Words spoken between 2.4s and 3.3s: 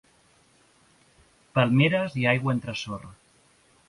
entre sorra.